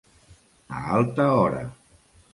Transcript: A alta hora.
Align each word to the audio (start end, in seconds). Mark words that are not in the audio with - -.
A 0.77 0.79
alta 0.95 1.27
hora. 1.43 1.63